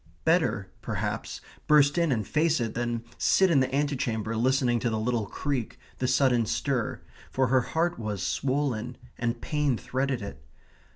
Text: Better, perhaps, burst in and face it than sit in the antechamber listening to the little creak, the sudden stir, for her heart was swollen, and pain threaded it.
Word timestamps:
Better, 0.25 0.71
perhaps, 0.81 1.41
burst 1.67 1.95
in 1.95 2.11
and 2.11 2.27
face 2.27 2.59
it 2.59 2.73
than 2.73 3.03
sit 3.19 3.51
in 3.51 3.59
the 3.59 3.75
antechamber 3.75 4.35
listening 4.35 4.79
to 4.79 4.89
the 4.89 4.97
little 4.97 5.27
creak, 5.27 5.77
the 5.99 6.07
sudden 6.07 6.47
stir, 6.47 7.01
for 7.29 7.49
her 7.49 7.61
heart 7.61 7.99
was 7.99 8.23
swollen, 8.23 8.97
and 9.19 9.41
pain 9.41 9.77
threaded 9.77 10.23
it. 10.23 10.43